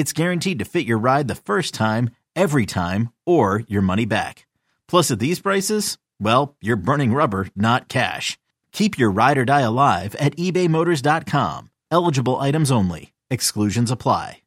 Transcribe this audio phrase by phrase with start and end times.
[0.00, 4.46] it's guaranteed to fit your ride the first time, every time, or your money back.
[4.88, 8.38] Plus, at these prices, well, you're burning rubber, not cash.
[8.72, 11.70] Keep your ride or die alive at ebaymotors.com.
[11.90, 13.12] Eligible items only.
[13.30, 14.38] Exclusions apply.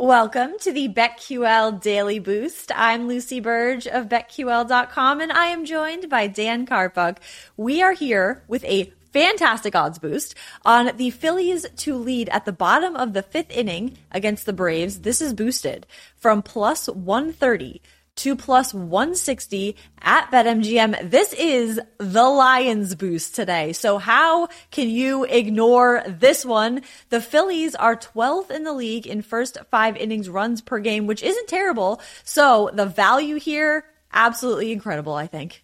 [0.00, 2.70] Welcome to the BetQL Daily Boost.
[2.72, 7.18] I'm Lucy Burdge of BetQL.com and I am joined by Dan Karpuk.
[7.56, 12.52] We are here with a fantastic odds boost on the Phillies to lead at the
[12.52, 15.00] bottom of the fifth inning against the Braves.
[15.00, 17.82] This is boosted from plus 130
[18.18, 21.08] to plus 160 at BetMGM.
[21.08, 23.72] This is the Lions boost today.
[23.72, 26.82] So how can you ignore this one?
[27.10, 31.22] The Phillies are 12th in the league in first five innings runs per game, which
[31.22, 32.00] isn't terrible.
[32.24, 35.62] So the value here, absolutely incredible, I think.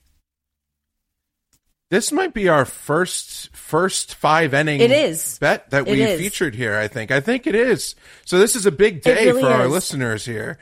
[1.91, 5.39] This might be our first first five inning it is.
[5.39, 6.77] bet that we featured here.
[6.77, 7.11] I think.
[7.11, 7.95] I think it is.
[8.25, 9.53] So this is a big day really for is.
[9.55, 10.59] our listeners here.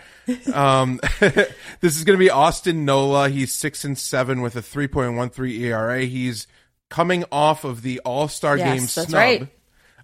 [0.52, 3.28] um, this is going to be Austin Nola.
[3.28, 6.00] He's six and seven with a three point one three ERA.
[6.00, 6.46] He's
[6.90, 9.14] coming off of the All Star yes, game snub.
[9.14, 9.48] Right.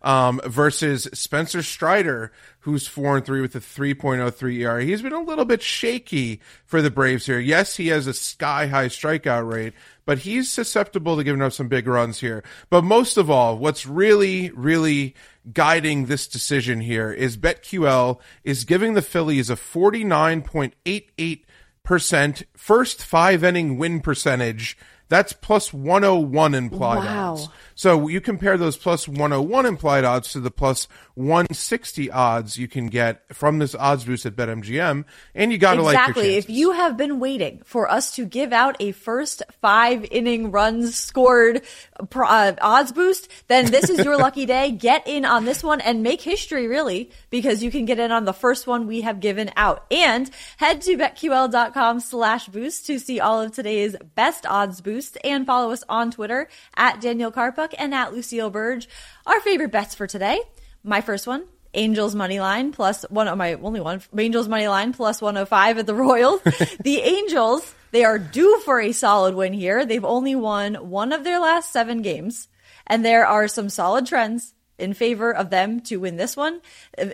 [0.03, 4.85] Um, versus Spencer Strider, who's four and three with a 3.03 ERA.
[4.85, 7.39] He's been a little bit shaky for the Braves here.
[7.39, 11.69] Yes, he has a sky high strikeout rate, but he's susceptible to giving up some
[11.69, 12.43] big runs here.
[12.71, 15.15] But most of all, what's really, really
[15.53, 23.79] guiding this decision here is BetQL is giving the Phillies a 49.88% first five inning
[23.79, 24.77] win percentage.
[25.09, 27.33] That's plus 101 implied wow.
[27.33, 27.49] odds.
[27.75, 32.87] So you compare those plus 101 implied odds to the plus 160 odds you can
[32.87, 35.05] get from this odds boost at BetMGM,
[35.35, 36.35] and you got to like exactly.
[36.35, 40.51] like If you have been waiting for us to give out a first five inning
[40.51, 41.63] runs scored
[41.99, 44.71] uh, odds boost, then this is your lucky day.
[44.71, 48.25] Get in on this one and make history, really, because you can get in on
[48.25, 49.87] the first one we have given out.
[49.91, 55.71] And head to betql.com/slash boost to see all of today's best odds boosts, and follow
[55.71, 58.89] us on Twitter at Daniel Karpuk and at Lucille Burdge.
[59.27, 60.41] Our favorite bets for today.
[60.83, 61.45] My first one,
[61.75, 63.29] Angels money line plus one.
[63.29, 64.03] Oh, my only one.
[64.17, 66.41] Angels money line plus 105 at the Royals.
[66.83, 69.87] the Angels, they are due for a solid win here.
[69.87, 72.49] They've only won one of their last seven games.
[72.85, 76.61] And there are some solid trends in favor of them to win this one.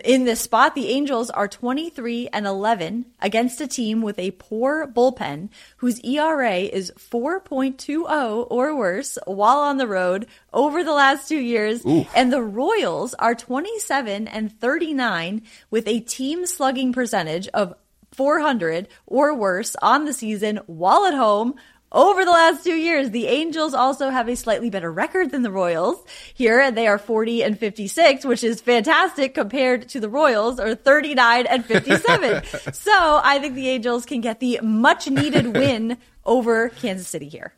[0.03, 4.87] In this spot, the Angels are 23 and 11 against a team with a poor
[4.87, 11.39] bullpen whose ERA is 4.20 or worse while on the road over the last two
[11.39, 11.85] years.
[11.85, 12.05] Ooh.
[12.15, 17.75] And the Royals are 27 and 39 with a team slugging percentage of
[18.11, 21.55] 400 or worse on the season while at home
[21.95, 23.09] over the last two years.
[23.09, 26.99] The Angels also have a slightly better record than the Royals here, and they are
[26.99, 32.43] 40 and 56, which is fantastic compared to the Royals or 39 and 57.
[32.73, 37.53] so I think the Angels can get the much needed win over Kansas City here.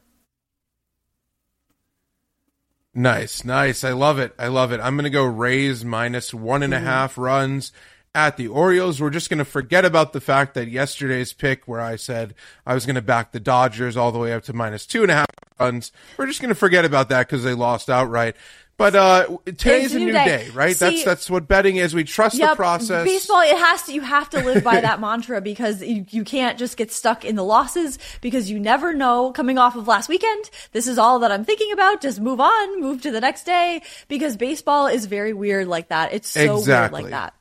[2.93, 3.83] Nice, nice.
[3.83, 4.33] I love it.
[4.39, 4.79] I love it.
[4.79, 6.85] I'm going to go Rays minus one and a mm-hmm.
[6.85, 7.71] half runs
[8.15, 8.99] at the Orioles.
[8.99, 12.33] We're just going to forget about the fact that yesterday's pick, where I said
[12.65, 15.11] I was going to back the Dodgers all the way up to minus two and
[15.11, 15.27] a half
[15.59, 18.35] runs, we're just going to forget about that because they lost outright.
[18.77, 20.25] But uh, today's a new, day.
[20.25, 20.75] day, right?
[20.75, 21.95] See, that's that's what betting is.
[21.95, 23.03] We trust yep, the process.
[23.05, 23.93] Baseball, it has to.
[23.93, 27.35] You have to live by that mantra because you, you can't just get stuck in
[27.35, 29.31] the losses because you never know.
[29.31, 32.01] Coming off of last weekend, this is all that I'm thinking about.
[32.01, 36.13] Just move on, move to the next day because baseball is very weird like that.
[36.13, 37.01] It's so exactly.
[37.01, 37.33] weird like that.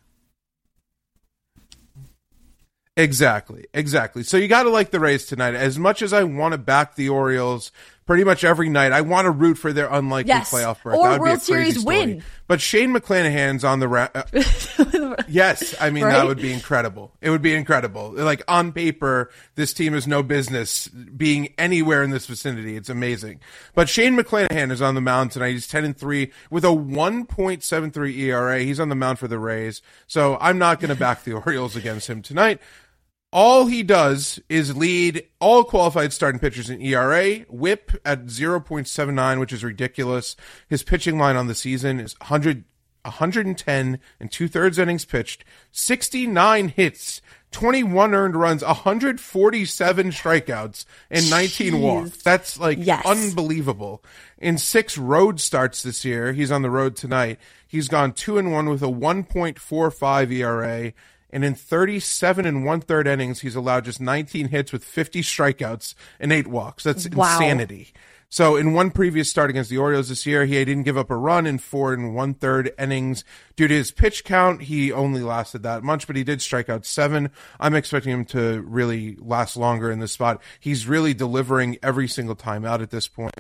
[2.97, 4.23] Exactly, exactly.
[4.23, 5.55] So you got to like the Rays tonight.
[5.55, 7.71] As much as I want to back the Orioles
[8.07, 8.93] pretty much every night.
[8.93, 10.51] I want to root for their unlikely Yes.
[10.53, 10.95] playoff berth.
[10.95, 11.97] Or World be a Series story.
[11.99, 12.23] win.
[12.47, 14.23] But Shane McClanahan's on the ra- uh,
[15.29, 17.13] yes, I mean that would be incredible.
[17.21, 18.13] It would be incredible.
[18.13, 22.77] Like on paper, this team has no business being anywhere in this vicinity.
[22.77, 23.41] It's amazing.
[23.75, 25.51] But Shane McClanahan is on the mound tonight.
[25.53, 28.61] He's ten and three with a one point seven three ERA.
[28.61, 29.83] He's on the mound for the Rays.
[30.07, 32.61] So I'm not going to back the Orioles against him tonight.
[33.33, 39.53] All he does is lead all qualified starting pitchers in ERA, whip at 0.79, which
[39.53, 40.37] is ridiculous.
[40.69, 42.65] His pitching line on the season is 100,
[43.03, 47.21] 110 and two thirds innings pitched, 69 hits,
[47.51, 52.23] 21 earned runs, 147 strikeouts, and 19 walks.
[52.23, 53.05] That's like Yes.
[53.05, 54.03] unbelievable.
[54.39, 57.39] In six road starts this year, he's on the road tonight.
[57.67, 60.93] He's gone two and one with a 1.45 ERA.
[61.31, 65.95] And in 37 and one third innings, he's allowed just 19 hits with 50 strikeouts
[66.21, 66.85] and eight walks.
[66.85, 67.35] That's Wow.
[67.35, 67.93] insanity.
[68.29, 71.17] So in one previous start against the Orioles this year, he didn't give up a
[71.17, 73.23] run in four and one third innings.
[73.55, 76.85] Due to his pitch count, he only lasted that much, but he did strike out
[76.85, 77.31] seven.
[77.61, 80.43] I'm expecting him to really last longer in this spot.
[80.59, 83.33] He's really delivering every single time out at this point.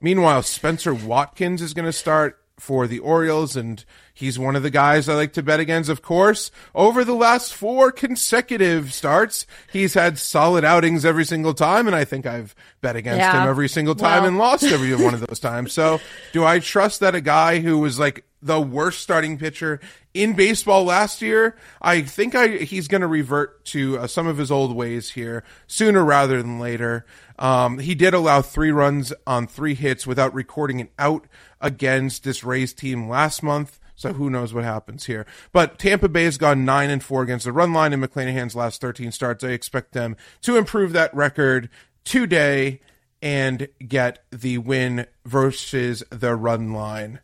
[0.00, 4.70] Meanwhile, Spenser Watkins is going to start for the Orioles, and he's one of the
[4.70, 6.52] guys I like to bet against, of course.
[6.76, 12.04] Over the last four consecutive starts, he's had solid outings every single time, and I
[12.04, 13.42] think I've bet against Yeah.
[13.42, 15.72] him every single time Well- and lost every one of those times.
[15.72, 16.00] So,
[16.32, 19.80] do I trust that a guy who was like the worst starting pitcher
[20.12, 21.56] in baseball last year?
[21.80, 25.44] I think I he's going to revert to uh, some of his old ways here
[25.66, 27.06] sooner rather than later.
[27.38, 31.26] Um, he did allow three runs on three hits without recording an out
[31.60, 33.78] against this Rays team last month.
[33.94, 35.26] So who knows what happens here?
[35.52, 38.80] But Tampa Bay has gone nine and four against the run line in McClanahan's last
[38.80, 39.44] 13 starts.
[39.44, 41.68] I expect them to improve that record
[42.04, 42.80] today
[43.20, 47.20] and get the win versus the run line.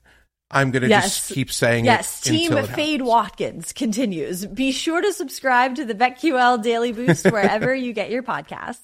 [0.51, 1.19] I'm gonna Yes.
[1.19, 3.03] just keep saying Yes, it Team until it Fade.
[3.03, 4.47] Watkins continues.
[4.47, 8.79] Be sure to subscribe to the BetQL Daily Boost wherever you get your podcasts.